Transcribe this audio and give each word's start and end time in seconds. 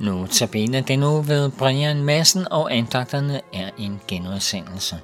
Nu 0.00 0.26
tabiner 0.26 0.80
den 0.80 0.98
nu 0.98 1.22
ved 1.22 1.50
Brian 1.50 2.04
Madsen, 2.04 2.46
og 2.50 2.74
andagterne 2.74 3.40
er 3.52 3.70
en 3.78 4.00
genudsendelse. 4.08 4.96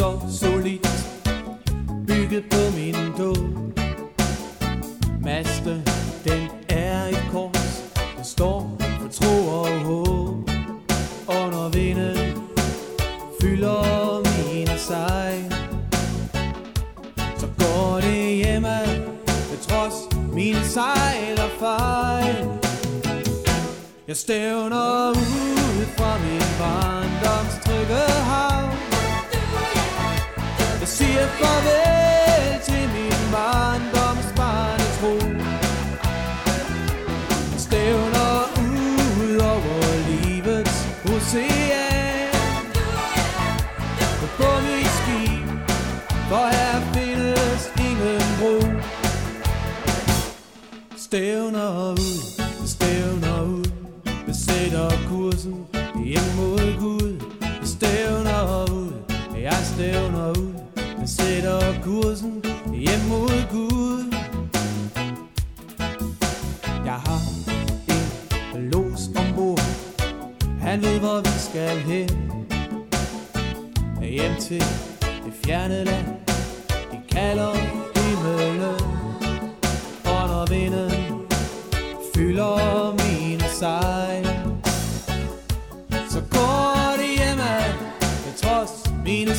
Så 0.00 0.20
solidt, 0.40 0.88
bygget 2.06 2.44
på 2.50 2.60
min 2.76 2.99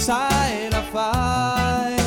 trods 0.02 0.06
sejl 0.06 0.76
og 0.76 0.84
fejl. 0.92 2.02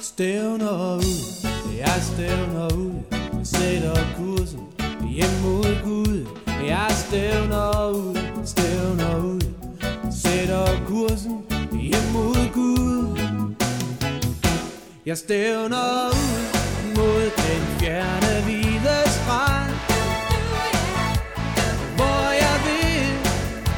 Stævner 0.00 0.96
ud, 0.96 1.46
jeg 1.78 1.98
stævner 2.02 2.74
ud. 2.74 2.92
Jeg 3.12 3.46
sætter 3.46 3.96
kursen 4.16 4.60
hjem 5.10 5.30
mod 5.42 5.82
Gud. 5.84 6.26
Jeg 6.66 6.90
stævner 6.90 7.90
ud, 7.90 8.18
stævner 8.44 9.16
ud. 9.16 9.40
Sætter 10.22 10.66
kursen 10.86 11.42
hjem 11.72 12.12
mod 12.12 12.52
Gud. 12.52 13.18
Jeg 15.06 15.18
stævner 15.18 16.08
ud 16.08 16.42
mod 16.96 17.22
den 17.22 17.62
fjerne 17.80 18.44
hvide 18.44 19.02
strand. 19.06 19.74
Hvor 21.96 22.30
jeg 22.44 22.56
vil, 22.66 23.06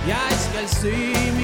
jeg 0.09 0.31
skal 0.47 0.69
se 0.69 1.36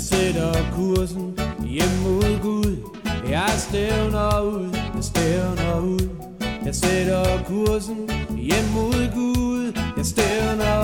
Jeg 0.00 0.06
sætter 0.06 0.54
kursen 0.74 1.38
hjem 1.64 1.94
mod 2.02 2.40
Gud. 2.42 2.76
Jeg 3.30 3.50
stævner 3.58 4.40
ud, 4.40 4.68
jeg 4.94 5.04
stævner 5.04 5.80
ud. 5.80 6.08
Jeg 6.64 6.74
sætter 6.74 7.24
kursen 7.48 8.10
hjem 8.36 8.66
mod 8.74 9.14
Gud. 9.14 9.72
Jeg 9.96 10.06
stævner 10.06 10.79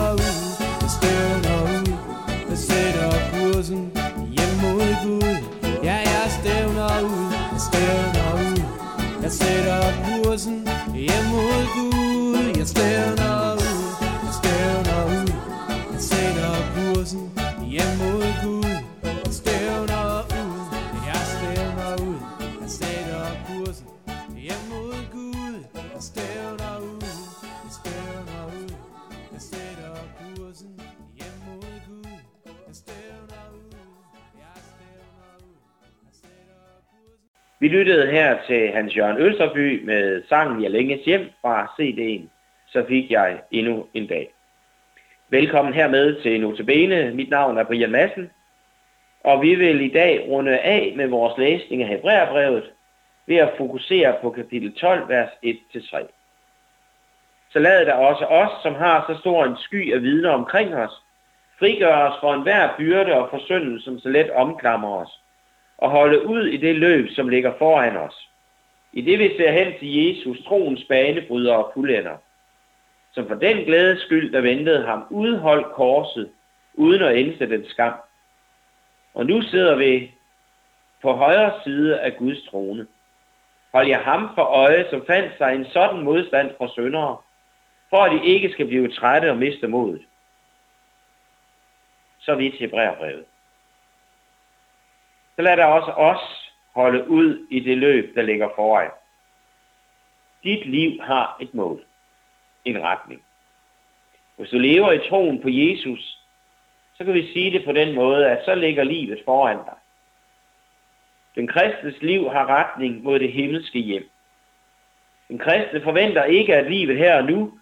Jeg 25.96 26.02
stævner 26.02 26.74
ud, 26.90 27.02
jeg 27.64 27.72
stævner 27.78 28.42
ud. 28.58 28.70
Jeg 29.32 29.40
sætter 29.40 29.94
kursen 30.18 30.80
hjem 31.18 31.36
mod 31.46 31.74
Gud. 31.86 32.18
Jeg 32.66 32.74
stævner 32.82 33.42
ud, 33.58 33.72
jeg 34.42 34.56
stævner 34.68 35.32
ud. 35.48 35.58
Jeg 36.02 36.12
sætter 36.20 36.64
kursen. 36.90 37.18
Vi 37.60 37.68
lyttede 37.68 38.06
her 38.06 38.38
til 38.46 38.70
Hans 38.70 38.96
Jørgen 38.96 39.18
Østerby 39.18 39.84
med 39.84 40.22
sangen 40.28 40.62
Jeg 40.62 40.70
længes 40.70 41.04
hjem 41.04 41.30
fra 41.40 41.74
CD'en, 41.80 42.22
så 42.72 42.84
fik 42.88 43.10
jeg 43.10 43.40
endnu 43.50 43.86
en 43.94 44.06
dag. 44.06 44.32
Velkommen 45.28 45.74
hermed 45.74 46.22
til 46.22 46.40
Notabene. 46.40 47.10
Mit 47.14 47.30
navn 47.30 47.58
er 47.58 47.64
Brian 47.64 47.90
Madsen, 47.90 48.30
og 49.24 49.42
vi 49.42 49.54
vil 49.54 49.80
i 49.80 49.90
dag 49.92 50.26
runde 50.28 50.58
af 50.58 50.92
med 50.96 51.06
vores 51.06 51.38
læsning 51.38 51.82
af 51.82 51.88
Hebræerbrevet 51.88 52.72
ved 53.26 53.36
at 53.36 53.54
fokusere 53.56 54.16
på 54.22 54.30
kapitel 54.30 54.74
12, 54.74 55.08
vers 55.08 55.30
1-3. 55.44 56.06
Så 57.52 57.58
lad 57.58 57.86
der 57.86 57.94
også 57.94 58.24
os, 58.24 58.62
som 58.62 58.74
har 58.74 59.04
så 59.08 59.20
stor 59.20 59.44
en 59.44 59.56
sky 59.56 59.94
af 59.94 60.02
vidner 60.02 60.30
omkring 60.30 60.74
os, 60.74 61.02
frigøre 61.58 62.12
os 62.12 62.20
for 62.20 62.34
enhver 62.34 62.76
byrde 62.76 63.14
og 63.14 63.30
forsyndelse, 63.30 63.84
som 63.84 63.98
så 63.98 64.08
let 64.08 64.30
omklamrer 64.30 65.04
os, 65.04 65.20
og 65.78 65.90
holde 65.90 66.26
ud 66.26 66.46
i 66.46 66.56
det 66.56 66.74
løb, 66.74 67.10
som 67.10 67.28
ligger 67.28 67.52
foran 67.58 67.96
os. 67.96 68.28
I 68.92 69.00
det 69.00 69.18
vi 69.18 69.36
ser 69.36 69.50
hen 69.52 69.78
til 69.78 69.94
Jesus, 69.94 70.44
troens 70.44 70.84
banebryder 70.84 71.54
og 71.54 71.70
fuldender, 71.74 72.16
som 73.12 73.28
for 73.28 73.34
den 73.34 73.56
glædes 73.56 74.00
skyld, 74.02 74.32
der 74.32 74.40
ventede 74.40 74.86
ham, 74.86 75.06
udholdt 75.10 75.72
korset, 75.72 76.30
uden 76.74 77.02
at 77.02 77.16
indse 77.16 77.50
den 77.50 77.66
skam. 77.68 77.94
Og 79.14 79.26
nu 79.26 79.42
sidder 79.42 79.76
vi 79.76 80.14
på 81.02 81.12
højre 81.12 81.52
side 81.64 82.00
af 82.00 82.16
Guds 82.16 82.42
trone. 82.50 82.86
Hold 83.72 83.88
jer 83.88 84.02
ham 84.02 84.30
for 84.34 84.42
øje, 84.42 84.90
som 84.90 85.06
fandt 85.06 85.38
sig 85.38 85.54
en 85.54 85.64
sådan 85.64 86.00
modstand 86.00 86.50
fra 86.58 86.68
syndere, 86.68 87.16
for 87.90 87.96
at 87.96 88.12
de 88.12 88.26
ikke 88.26 88.52
skal 88.52 88.66
blive 88.66 88.92
trætte 88.92 89.30
og 89.30 89.36
miste 89.36 89.68
modet. 89.68 90.02
Så 92.18 92.34
vidt 92.34 92.54
Hebræerbrevet. 92.54 93.24
Så 95.36 95.42
lad 95.42 95.56
der 95.56 95.64
også 95.64 95.90
os 95.90 96.52
holde 96.74 97.08
ud 97.08 97.46
i 97.50 97.60
det 97.60 97.78
løb, 97.78 98.14
der 98.14 98.22
ligger 98.22 98.48
foran. 98.56 98.90
dit 100.44 100.66
liv 100.66 101.00
har 101.02 101.36
et 101.40 101.54
mål, 101.54 101.84
en 102.64 102.82
retning. 102.82 103.22
Hvis 104.36 104.50
du 104.50 104.58
lever 104.58 104.92
i 104.92 105.08
troen 105.08 105.42
på 105.42 105.48
Jesus, 105.48 106.18
så 106.94 107.04
kan 107.04 107.14
vi 107.14 107.32
sige 107.32 107.50
det 107.50 107.64
på 107.64 107.72
den 107.72 107.94
måde, 107.94 108.30
at 108.30 108.44
så 108.44 108.54
ligger 108.54 108.84
livet 108.84 109.22
foran 109.24 109.56
dig. 109.56 109.78
Den 111.36 111.46
kristnes 111.46 112.02
liv 112.02 112.30
har 112.30 112.46
retning 112.46 113.02
mod 113.02 113.18
det 113.18 113.32
himmelske 113.32 113.78
hjem. 113.78 114.10
Den 115.28 115.38
kristne 115.38 115.82
forventer 115.82 116.24
ikke, 116.24 116.54
at 116.54 116.70
livet 116.70 116.96
her 116.96 117.16
og 117.16 117.24
nu 117.24 117.58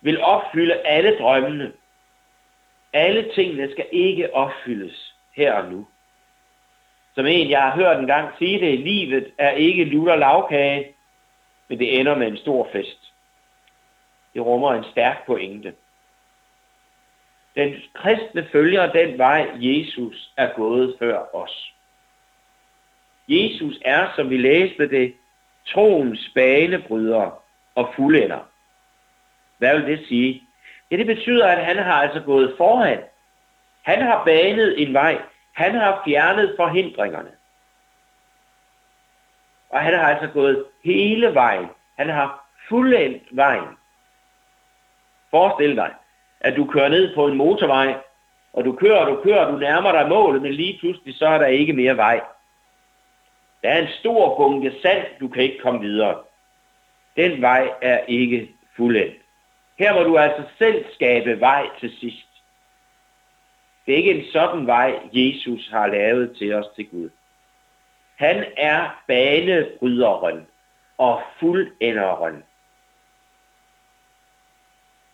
vil 0.00 0.20
opfylde 0.20 0.74
alle 0.74 1.18
drømmene. 1.18 1.72
Alle 2.92 3.32
tingene 3.34 3.72
skal 3.72 3.86
ikke 3.92 4.34
opfyldes 4.34 5.14
her 5.36 5.52
og 5.52 5.72
nu. 5.72 5.86
Som 7.14 7.26
en, 7.26 7.50
jeg 7.50 7.62
har 7.62 7.76
hørt 7.76 7.98
en 7.98 8.06
gang 8.06 8.30
sige 8.38 8.60
det, 8.60 8.80
livet 8.80 9.32
er 9.38 9.50
ikke 9.50 9.84
lutter 9.84 10.16
lavkage, 10.16 10.94
men 11.68 11.78
det 11.78 12.00
ender 12.00 12.16
med 12.16 12.26
en 12.26 12.36
stor 12.36 12.68
fest. 12.72 13.12
Det 14.34 14.42
rummer 14.42 14.72
en 14.72 14.84
stærk 14.84 15.26
pointe. 15.26 15.74
Den 17.54 17.74
kristne 17.94 18.48
følger 18.52 18.92
den 18.92 19.18
vej, 19.18 19.50
Jesus 19.54 20.32
er 20.36 20.52
gået 20.56 20.96
før 20.98 21.34
os. 21.34 21.72
Jesus 23.28 23.78
er, 23.84 24.08
som 24.16 24.30
vi 24.30 24.36
læste 24.36 24.90
det, 24.90 25.14
troens 25.66 26.30
banebryder 26.34 27.42
og 27.74 27.92
fuldender. 27.96 28.40
Hvad 29.58 29.78
vil 29.78 29.86
det 29.86 30.06
sige? 30.08 30.42
Ja, 30.90 30.96
det 30.96 31.06
betyder, 31.06 31.46
at 31.46 31.64
han 31.64 31.76
har 31.76 31.92
altså 31.92 32.20
gået 32.20 32.54
foran. 32.56 32.98
Han 33.82 34.02
har 34.02 34.24
banet 34.24 34.82
en 34.82 34.94
vej. 34.94 35.22
Han 35.52 35.74
har 35.74 36.02
fjernet 36.04 36.54
forhindringerne. 36.56 37.30
Og 39.70 39.80
han 39.80 39.94
har 39.94 40.02
altså 40.02 40.28
gået 40.32 40.64
hele 40.84 41.34
vejen. 41.34 41.66
Han 41.98 42.08
har 42.08 42.46
fuldendt 42.68 43.22
vejen. 43.30 43.76
Forestil 45.30 45.76
dig, 45.76 45.94
at 46.40 46.56
du 46.56 46.66
kører 46.66 46.88
ned 46.88 47.14
på 47.14 47.26
en 47.26 47.36
motorvej, 47.36 47.94
og 48.52 48.64
du 48.64 48.72
kører, 48.72 49.04
du 49.04 49.20
kører, 49.24 49.50
du 49.50 49.56
nærmer 49.58 49.92
dig 49.92 50.08
målet, 50.08 50.42
men 50.42 50.52
lige 50.52 50.78
pludselig 50.80 51.14
så 51.14 51.26
er 51.26 51.38
der 51.38 51.46
ikke 51.46 51.72
mere 51.72 51.96
vej. 51.96 52.20
Der 53.62 53.70
er 53.70 53.82
en 53.82 53.92
stor 54.00 54.36
bunke 54.36 54.72
sand, 54.82 55.06
du 55.20 55.28
kan 55.28 55.42
ikke 55.42 55.58
komme 55.58 55.80
videre. 55.80 56.22
Den 57.16 57.42
vej 57.42 57.74
er 57.82 57.98
ikke 57.98 58.54
fuldendt. 58.76 59.22
Her 59.78 59.94
må 59.94 60.02
du 60.02 60.18
altså 60.18 60.42
selv 60.58 60.84
skabe 60.94 61.40
vej 61.40 61.66
til 61.80 61.96
sidst. 62.00 62.26
Det 63.86 63.92
er 63.92 63.96
ikke 63.96 64.14
en 64.14 64.32
sådan 64.32 64.66
vej, 64.66 65.00
Jesus 65.12 65.68
har 65.70 65.86
lavet 65.86 66.36
til 66.36 66.54
os 66.54 66.66
til 66.76 66.88
Gud. 66.88 67.10
Han 68.16 68.44
er 68.56 69.02
banebryderen 69.06 70.46
og 70.98 71.22
fuldenderen. 71.40 72.44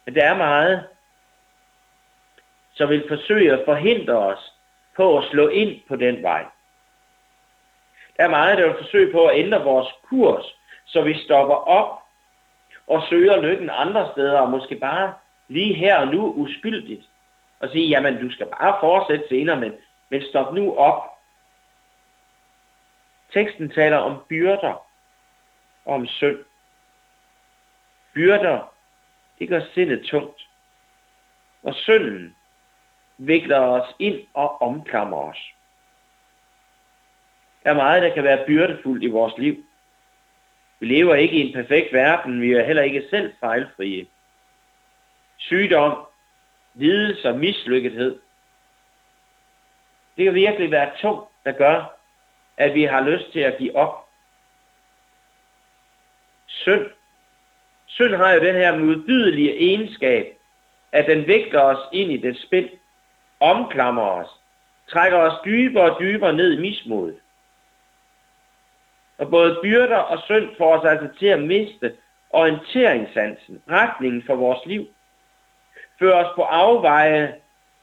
Men 0.05 0.15
der 0.15 0.25
er 0.25 0.37
meget, 0.37 0.87
som 2.73 2.89
vil 2.89 3.05
forsøge 3.09 3.53
at 3.53 3.65
forhindre 3.65 4.19
os 4.19 4.53
på 4.97 5.19
at 5.19 5.25
slå 5.31 5.49
ind 5.49 5.81
på 5.89 5.97
den 5.97 6.23
vej. 6.23 6.45
Er 8.19 8.29
meget, 8.29 8.59
der 8.59 8.67
vil 8.67 8.77
forsøge 8.83 9.13
på 9.13 9.27
at 9.27 9.39
ændre 9.39 9.65
vores 9.65 9.89
kurs, 10.03 10.45
så 10.85 11.03
vi 11.03 11.19
stopper 11.25 11.55
op 11.55 12.03
og 12.87 13.03
søger 13.09 13.41
lykken 13.41 13.71
andre 13.73 14.13
steder, 14.13 14.41
og 14.41 14.51
måske 14.51 14.75
bare 14.77 15.15
lige 15.49 15.75
her 15.75 15.99
og 15.99 16.09
nu 16.09 16.33
uskyldigt, 16.33 17.07
og 17.61 17.69
sige, 17.69 17.89
jamen 17.89 18.21
du 18.21 18.31
skal 18.31 18.47
bare 18.47 18.77
fortsætte 18.81 19.29
senere, 19.29 19.61
men, 19.61 19.73
men 20.09 20.23
stop 20.23 20.55
nu 20.55 20.77
op. 20.77 21.03
Teksten 23.33 23.71
taler 23.71 23.97
om 23.97 24.23
byrder 24.29 24.87
og 25.85 25.95
om 25.95 26.07
synd. 26.07 26.39
Byrder, 28.15 28.73
det 29.39 29.49
gør 29.49 29.61
sindet 29.75 30.07
tungt. 30.07 30.49
Og 31.63 31.75
synden 31.75 32.37
vikler 33.19 33.59
os 33.61 33.95
ind 33.99 34.27
og 34.35 34.63
omklamrer 34.63 35.23
os. 35.31 35.39
Der 37.69 37.75
er 37.75 37.79
meget, 37.79 38.03
der 38.03 38.15
kan 38.15 38.25
være 38.25 38.47
byrdefuldt 38.47 39.03
i 39.03 39.07
vores 39.07 39.39
liv. 39.39 39.65
Vi 40.81 40.87
lever 40.87 41.15
ikke 41.15 41.37
i 41.37 41.47
en 41.47 41.53
perfekt 41.53 41.93
verden, 41.93 42.41
vi 42.41 42.53
er 42.53 42.65
heller 42.65 42.83
ikke 42.83 43.07
selv 43.11 43.33
fejlfrie. 43.41 44.07
Sygdom, 45.37 46.07
lidelse 46.75 47.29
og 47.29 47.39
mislykkethed. 47.39 48.19
Det 50.17 50.25
kan 50.25 50.35
virkelig 50.35 50.71
være 50.71 50.91
tungt, 51.01 51.29
der 51.45 51.53
gør, 51.53 51.99
at 52.57 52.75
vi 52.75 52.83
har 52.83 53.09
lyst 53.09 53.33
til 53.33 53.41
at 53.41 53.59
give 53.59 53.77
op. 53.77 54.09
Synd. 56.47 56.87
Synd 57.87 58.15
har 58.15 58.33
jo 58.33 58.41
den 58.41 58.55
her 58.55 58.79
modbydelige 58.79 59.61
egenskab, 59.61 60.37
at 60.93 61.07
den 61.07 61.27
vægter 61.27 61.61
os 61.61 61.89
ind 61.93 62.13
i 62.13 62.17
det 62.17 62.39
spind, 62.39 62.69
omklamrer 63.41 64.11
os, 64.11 64.29
trækker 64.91 65.19
os 65.19 65.41
dybere 65.45 65.91
og 65.91 66.01
dybere 66.01 66.33
ned 66.33 66.53
i 66.53 66.61
mismodet. 66.61 67.19
Og 69.19 69.31
både 69.31 69.59
byrder 69.63 69.97
og 69.97 70.23
synd 70.23 70.57
får 70.59 70.79
os 70.79 70.85
altså 70.85 71.09
til 71.19 71.27
at 71.27 71.43
miste 71.43 71.97
orienteringssansen, 72.31 73.63
retningen 73.71 74.23
for 74.27 74.35
vores 74.35 74.67
liv. 74.67 74.87
Fører 75.99 76.25
os 76.25 76.33
på 76.37 76.43
afveje 76.43 77.35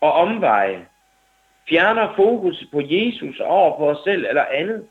og 0.01 0.13
omveje. 0.13 0.87
Fjerner 1.69 2.15
fokus 2.15 2.63
på 2.71 2.81
Jesus 2.83 3.39
over 3.39 3.77
på 3.77 3.89
os 3.89 4.03
selv 4.03 4.25
eller 4.25 4.45
andet. 4.45 4.87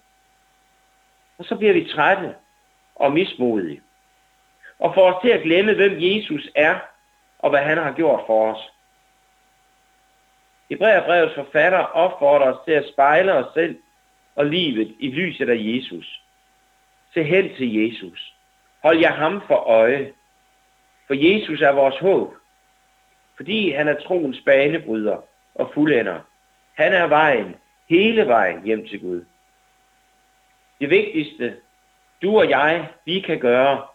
Og 1.38 1.44
så 1.44 1.56
bliver 1.56 1.72
vi 1.72 1.88
trætte 1.94 2.34
og 2.94 3.12
mismodige. 3.12 3.82
Og 4.78 4.94
får 4.94 5.12
os 5.12 5.22
til 5.22 5.28
at 5.30 5.42
glemme, 5.42 5.74
hvem 5.74 5.96
Jesus 5.98 6.48
er 6.54 6.78
og 7.38 7.50
hvad 7.50 7.60
han 7.60 7.78
har 7.78 7.92
gjort 7.92 8.20
for 8.26 8.52
os. 8.52 8.70
Hebræerbrevets 10.70 11.34
forfatter 11.34 11.78
opfordrer 11.78 12.52
os 12.52 12.64
til 12.64 12.72
at 12.72 12.88
spejle 12.92 13.32
os 13.32 13.54
selv 13.54 13.78
og 14.36 14.46
livet 14.46 14.96
i 14.98 15.10
lyset 15.10 15.48
af 15.48 15.56
Jesus. 15.58 16.23
Se 17.14 17.22
hen 17.22 17.54
til 17.56 17.74
Jesus. 17.74 18.34
Hold 18.82 18.98
jer 18.98 19.12
ham 19.12 19.42
for 19.46 19.54
øje. 19.54 20.12
For 21.06 21.14
Jesus 21.14 21.60
er 21.60 21.72
vores 21.72 21.98
håb. 21.98 22.34
Fordi 23.36 23.70
han 23.70 23.88
er 23.88 24.00
troens 24.00 24.40
banebryder 24.44 25.16
og 25.54 25.70
fuldender. 25.74 26.20
Han 26.74 26.92
er 26.92 27.06
vejen, 27.06 27.56
hele 27.88 28.26
vejen 28.26 28.64
hjem 28.64 28.86
til 28.88 29.00
Gud. 29.00 29.24
Det 30.80 30.90
vigtigste, 30.90 31.56
du 32.22 32.38
og 32.38 32.50
jeg, 32.50 32.88
vi 33.04 33.20
kan 33.20 33.38
gøre, 33.38 33.86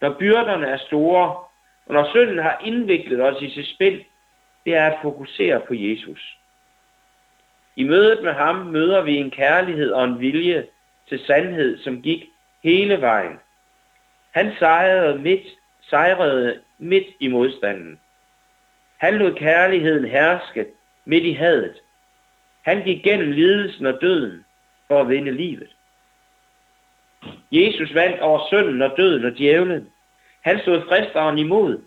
når 0.00 0.16
byrderne 0.18 0.66
er 0.66 0.76
store, 0.76 1.36
og 1.86 1.94
når 1.94 2.10
synden 2.10 2.38
har 2.38 2.60
indviklet 2.64 3.20
os 3.20 3.42
i 3.42 3.50
sit 3.50 3.68
spil, 3.74 4.04
det 4.64 4.74
er 4.74 4.86
at 4.86 4.98
fokusere 5.02 5.60
på 5.60 5.74
Jesus. 5.74 6.38
I 7.76 7.84
mødet 7.84 8.22
med 8.22 8.32
ham 8.32 8.56
møder 8.56 9.02
vi 9.02 9.16
en 9.16 9.30
kærlighed 9.30 9.92
og 9.92 10.04
en 10.04 10.20
vilje 10.20 10.66
til 11.08 11.20
sandhed, 11.26 11.78
som 11.78 12.02
gik 12.02 12.24
hele 12.64 13.00
vejen. 13.00 13.38
Han 14.30 14.52
sejrede 14.58 15.18
midt, 15.18 15.46
sejrede 15.80 16.60
midt 16.78 17.06
i 17.20 17.28
modstanden. 17.28 18.00
Han 18.96 19.14
lod 19.14 19.34
kærligheden 19.34 20.04
herske 20.04 20.66
midt 21.04 21.24
i 21.24 21.32
hadet. 21.32 21.76
Han 22.62 22.82
gik 22.82 23.02
gennem 23.02 23.30
lidelsen 23.30 23.86
og 23.86 23.98
døden 24.00 24.44
for 24.88 25.00
at 25.00 25.08
vinde 25.08 25.32
livet. 25.32 25.76
Jesus 27.52 27.94
vandt 27.94 28.20
over 28.20 28.46
synden 28.48 28.82
og 28.82 28.94
døden 28.96 29.24
og 29.24 29.38
djævlen. 29.38 29.88
Han 30.42 30.58
stod 30.58 30.82
fristeren 30.88 31.38
imod. 31.38 31.82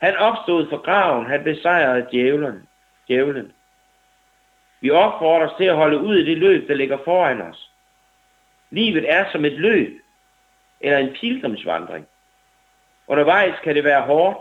Han 0.00 0.16
opstod 0.16 0.68
fra 0.68 0.76
graven. 0.76 1.26
Han 1.26 1.44
besejrede 1.44 2.06
djævlen. 2.12 2.68
djævlen. 3.08 3.52
Vi 4.80 4.90
opfordres 4.90 5.52
til 5.58 5.64
at 5.64 5.76
holde 5.76 5.98
ud 5.98 6.16
i 6.16 6.24
det 6.24 6.38
løb, 6.38 6.68
der 6.68 6.74
ligger 6.74 6.98
foran 7.04 7.42
os. 7.42 7.70
Livet 8.70 9.12
er 9.12 9.24
som 9.32 9.44
et 9.44 9.52
løb 9.52 10.00
eller 10.80 10.98
en 10.98 11.14
pilgrimsvandring. 11.20 12.06
Undervejs 13.06 13.54
kan 13.64 13.74
det 13.74 13.84
være 13.84 14.02
hårdt. 14.02 14.38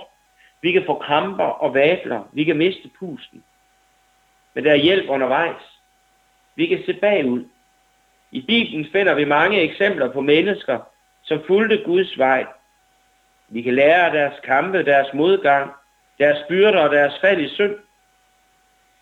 Vi 0.62 0.72
kan 0.72 0.84
få 0.86 0.98
kramper 1.00 1.44
og 1.44 1.74
vabler. 1.74 2.30
Vi 2.34 2.44
kan 2.44 2.58
miste 2.58 2.90
pusten. 3.00 3.44
Men 4.54 4.64
der 4.64 4.72
er 4.72 4.76
hjælp 4.76 5.10
undervejs. 5.10 5.62
Vi 6.56 6.66
kan 6.66 6.84
se 6.86 6.94
bagud. 6.94 7.46
I 8.32 8.42
Bibelen 8.42 8.88
finder 8.92 9.14
vi 9.14 9.26
mange 9.26 9.62
eksempler 9.62 10.14
på 10.14 10.22
mennesker, 10.22 10.80
som 11.24 11.44
fulgte 11.48 11.84
Guds 11.86 12.18
vej. 12.18 12.46
Vi 13.50 13.62
kan 13.62 13.74
lære 13.76 14.06
af 14.06 14.12
deres 14.12 14.40
kampe, 14.44 14.86
deres 14.86 15.14
modgang, 15.14 15.72
deres 16.20 16.38
byrder 16.50 16.80
og 16.80 16.96
deres 16.96 17.14
fald 17.22 17.42
i 17.42 17.50
synd. 17.50 17.76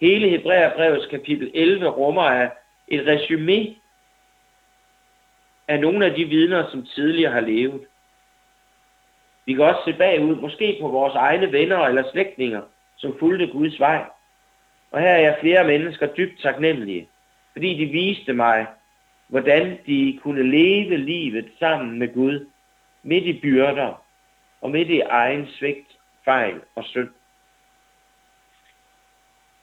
Hele 0.02 0.30
Hebræerbrevets 0.30 1.06
kapitel 1.06 1.52
11 1.54 1.88
rummer 1.88 2.22
af 2.22 2.52
et 2.88 3.08
resume 3.08 3.76
af 5.68 5.80
nogle 5.80 6.06
af 6.06 6.14
de 6.14 6.26
vidner, 6.26 6.70
som 6.70 6.86
tidligere 6.86 7.32
har 7.32 7.40
levet. 7.40 7.82
Vi 9.46 9.54
kan 9.54 9.64
også 9.64 9.82
se 9.86 9.94
bagud, 9.94 10.36
måske 10.36 10.78
på 10.82 10.88
vores 10.88 11.16
egne 11.16 11.52
venner 11.52 11.78
eller 11.78 12.12
slægtninge, 12.12 12.62
som 12.98 13.16
fulgte 13.20 13.48
Guds 13.48 13.80
vej. 13.80 14.06
Og 14.92 15.02
her 15.02 15.10
er 15.10 15.20
jeg 15.20 15.38
flere 15.42 15.64
mennesker 15.64 16.08
dybt 16.08 16.42
taknemmelige, 16.42 17.10
fordi 17.52 17.86
de 17.86 17.92
viste 17.92 18.34
mig, 18.34 18.68
hvordan 19.28 19.80
de 19.86 20.20
kunne 20.24 20.52
leve 20.52 20.98
livet 20.98 21.52
sammen 21.60 22.00
med 22.00 22.14
Gud, 22.14 22.48
midt 23.04 23.24
i 23.24 23.40
byrder 23.42 24.02
og 24.62 24.72
midt 24.72 24.90
i 24.90 25.00
egen 25.00 25.48
svigt, 25.48 25.98
fejl 26.26 26.62
og 26.76 26.84
synd. 26.84 27.10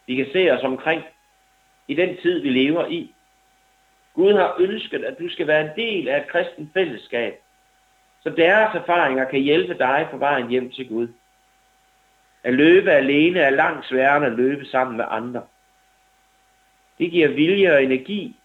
Vi 0.06 0.14
kan 0.14 0.26
se 0.32 0.50
os 0.50 0.62
omkring 0.62 1.02
i 1.88 1.94
den 1.94 2.16
tid, 2.22 2.40
vi 2.40 2.48
lever 2.48 2.86
i. 2.86 3.14
Gud 4.14 4.32
har 4.32 4.56
ønsket, 4.60 5.04
at 5.04 5.18
du 5.18 5.28
skal 5.28 5.46
være 5.46 5.60
en 5.60 5.76
del 5.76 6.08
af 6.08 6.20
et 6.20 6.28
kristen 6.28 6.70
fællesskab, 6.74 7.40
så 8.22 8.30
deres 8.30 8.74
erfaringer 8.74 9.24
kan 9.24 9.40
hjælpe 9.40 9.78
dig 9.78 10.08
på 10.10 10.16
vejen 10.16 10.48
hjem 10.48 10.70
til 10.70 10.88
Gud. 10.88 11.08
At 12.44 12.54
løbe 12.54 12.90
alene 12.90 13.40
er 13.40 13.50
langt 13.50 13.86
sværere 13.86 14.16
end 14.16 14.26
at 14.26 14.32
løbe 14.32 14.64
sammen 14.64 14.96
med 14.96 15.04
andre. 15.08 15.42
Det 16.98 17.10
giver 17.10 17.28
vilje 17.28 17.72
og 17.72 17.82
energi 17.82 18.36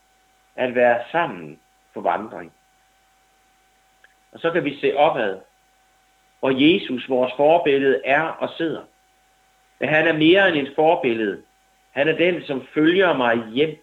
at 0.56 0.76
være 0.76 1.00
sammen 1.12 1.60
på 1.94 2.02
vandring. 2.02 2.54
Og 4.32 4.40
så 4.40 4.52
kan 4.52 4.64
vi 4.64 4.80
se 4.80 4.98
opad, 4.98 5.40
hvor 6.40 6.50
Jesus, 6.50 7.10
vores 7.10 7.34
forbillede, 7.38 8.02
er 8.06 8.22
og 8.22 8.50
sidder. 8.58 8.84
Men 9.80 9.90
han 9.90 10.08
er 10.08 10.14
mere 10.14 10.50
end 10.50 10.68
et 10.68 10.74
forbillede. 10.76 11.42
Han 11.92 12.08
er 12.08 12.18
den, 12.18 12.44
som 12.44 12.68
følger 12.74 13.14
mig 13.14 13.44
hjem. 13.54 13.78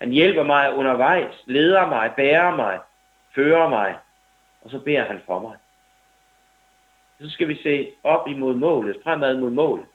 Han 0.00 0.10
hjælper 0.10 0.42
mig 0.42 0.74
undervejs, 0.74 1.34
leder 1.46 1.86
mig, 1.86 2.12
bærer 2.16 2.56
mig, 2.56 2.78
fører 3.34 3.68
mig, 3.68 3.98
og 4.62 4.70
så 4.70 4.78
beder 4.78 5.04
han 5.04 5.22
for 5.26 5.38
mig. 5.38 5.56
Så 7.20 7.30
skal 7.30 7.48
vi 7.48 7.62
se 7.62 7.90
op 8.04 8.28
imod 8.28 8.54
målet, 8.54 8.96
fremad 9.04 9.36
mod 9.36 9.50
målet. 9.50 9.86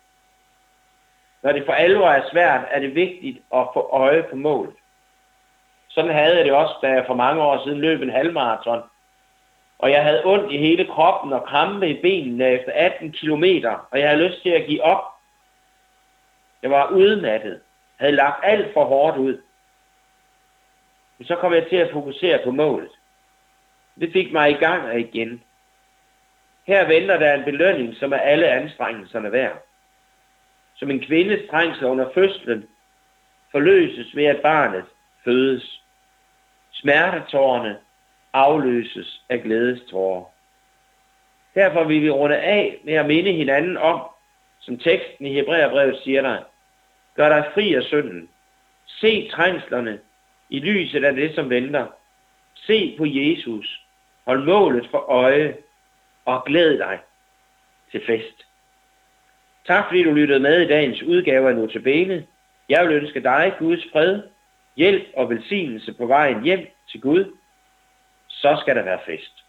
Når 1.43 1.51
det 1.51 1.65
for 1.65 1.73
alvor 1.73 2.07
er 2.09 2.29
svært, 2.31 2.65
er 2.69 2.79
det 2.79 2.95
vigtigt 2.95 3.37
at 3.53 3.67
få 3.73 3.89
øje 3.91 4.23
på 4.23 4.35
målet. 4.35 4.73
Sådan 5.87 6.11
havde 6.11 6.37
jeg 6.37 6.45
det 6.45 6.53
også, 6.53 6.75
da 6.81 6.87
jeg 6.87 7.05
for 7.07 7.13
mange 7.13 7.41
år 7.41 7.63
siden 7.63 7.79
løb 7.79 8.01
en 8.01 8.09
halvmarathon. 8.09 8.81
Og 9.79 9.91
jeg 9.91 10.03
havde 10.03 10.25
ondt 10.25 10.51
i 10.51 10.57
hele 10.57 10.85
kroppen 10.85 11.33
og 11.33 11.43
krampe 11.43 11.89
i 11.89 12.01
benene 12.01 12.49
efter 12.49 12.71
18 12.75 13.11
kilometer, 13.11 13.87
og 13.91 13.99
jeg 13.99 14.09
havde 14.09 14.27
lyst 14.27 14.41
til 14.41 14.49
at 14.49 14.65
give 14.65 14.83
op. 14.83 15.03
Jeg 16.61 16.71
var 16.71 16.89
udmattet, 16.89 17.61
havde 17.99 18.15
lagt 18.15 18.39
alt 18.43 18.73
for 18.73 18.85
hårdt 18.85 19.17
ud. 19.17 19.41
Men 21.17 21.27
så 21.27 21.35
kom 21.35 21.53
jeg 21.53 21.67
til 21.69 21.75
at 21.75 21.91
fokusere 21.91 22.39
på 22.43 22.51
målet. 22.51 22.91
Det 23.99 24.13
fik 24.13 24.31
mig 24.31 24.51
i 24.51 24.53
gang 24.53 24.99
igen. 24.99 25.43
Her 26.67 26.87
venter 26.87 27.19
der 27.19 27.33
en 27.33 27.43
belønning, 27.43 27.95
som 27.95 28.13
er 28.13 28.17
alle 28.17 28.47
anstrengelserne 28.47 29.31
værd. 29.31 29.65
Som 30.75 30.91
en 30.91 31.05
kvindes 31.05 31.49
trængsel 31.49 31.85
under 31.85 32.09
fødslen 32.13 32.67
forløses 33.51 34.15
ved, 34.15 34.25
at 34.25 34.41
barnet 34.41 34.85
fødes. 35.23 35.83
Smertetårerne 36.71 37.77
afløses 38.33 39.23
af 39.29 39.41
glædestårer. 39.41 40.25
Derfor 41.55 41.83
vil 41.83 42.01
vi 42.01 42.09
runde 42.09 42.37
af 42.37 42.79
med 42.83 42.93
at 42.93 43.05
minde 43.05 43.31
hinanden 43.31 43.77
om, 43.77 44.01
som 44.59 44.77
teksten 44.77 45.25
i 45.25 45.33
Hebræerbrevet 45.33 46.01
siger 46.03 46.21
dig, 46.21 46.43
gør 47.15 47.29
dig 47.29 47.51
fri 47.53 47.73
af 47.73 47.83
synden. 47.83 48.29
Se 48.85 49.29
trængslerne 49.31 49.99
i 50.53 50.59
lyset 50.59 51.03
af 51.03 51.15
det, 51.15 51.35
som 51.35 51.49
venter. 51.49 51.87
Se 52.55 52.95
på 52.97 53.05
Jesus. 53.05 53.81
Hold 54.25 54.43
målet 54.45 54.87
for 54.91 54.97
øje 54.97 55.57
og 56.25 56.45
glæd 56.45 56.77
dig 56.77 56.99
til 57.91 58.01
fest. 58.05 58.45
Tak 59.67 59.85
fordi 59.87 60.03
du 60.03 60.11
lyttede 60.11 60.39
med 60.39 60.61
i 60.61 60.67
dagens 60.67 61.03
udgave 61.03 61.49
af 61.49 61.55
Notabene. 61.55 62.25
Jeg 62.69 62.87
vil 62.87 62.95
ønske 62.95 63.23
dig 63.23 63.53
Guds 63.59 63.83
fred, 63.91 64.21
hjælp 64.75 65.03
og 65.17 65.29
velsignelse 65.29 65.93
på 65.93 66.05
vejen 66.05 66.43
hjem 66.43 66.67
til 66.91 67.01
Gud. 67.01 67.37
Så 68.27 68.57
skal 68.61 68.75
der 68.75 68.83
være 68.83 68.99
fest. 69.05 69.42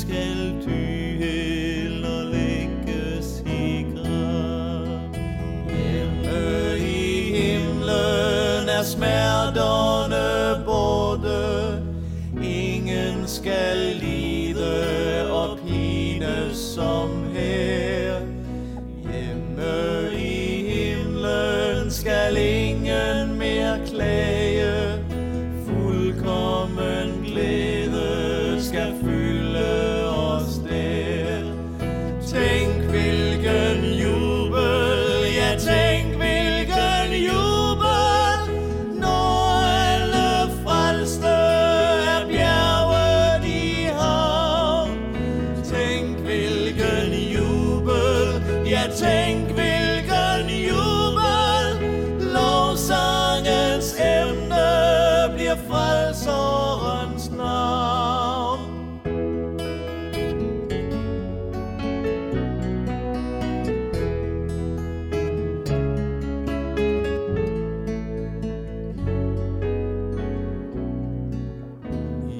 Skal 0.00 0.62
du 0.64 0.70
eller 1.24 2.22
lægges 2.32 3.42
i 3.46 3.86
grav. 3.94 4.86
Hjemme 5.66 6.78
i 6.78 7.32
himlen 7.36 8.68
er 8.68 8.82
smerterne 8.82 10.64
borte. 10.64 11.82
Ingen 12.42 13.26
skal 13.26 13.76
lide 14.00 15.30
og 15.32 15.58
pine 15.66 16.54
som 16.54 17.24
her. 17.34 18.20
Hjemme 19.10 20.14
i 20.14 20.70
himlen 20.70 21.90
skal 21.90 22.36
ingen 22.36 23.38
mere 23.38 23.78
klage. 23.86 24.37
Bliver 55.48 55.68
frelserens 55.68 57.30
navn. 57.30 58.60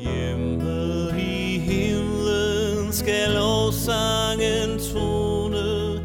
Hjemme 0.01 1.21
i 1.21 1.59
himlen 1.59 2.93
skal 2.93 3.31
lovsangen 3.31 4.79
tone, 4.93 6.01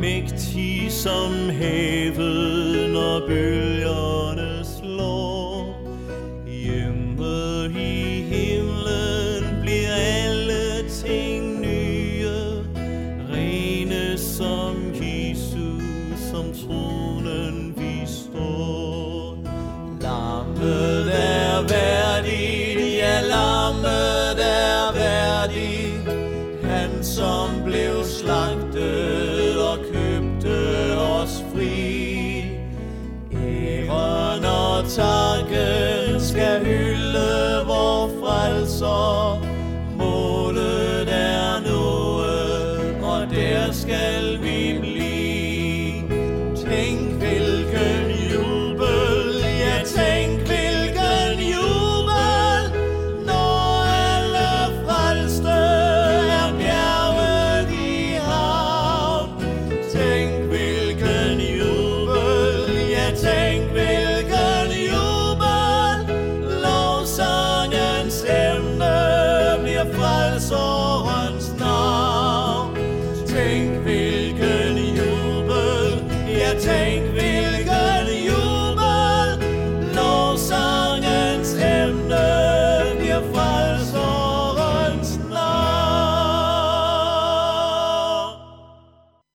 mægtig 0.00 0.92
som 0.92 1.48
haven 1.48 2.96
og 2.96 3.22
bølgen 3.28 3.83